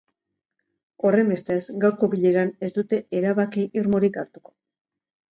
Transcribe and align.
Horrenbestez, 1.09 1.57
gaurko 1.83 2.09
bileran 2.13 2.49
ez 2.67 2.69
dute 2.77 2.99
erabaki 3.19 3.67
irmorik 3.83 4.17
hartuko. 4.23 4.53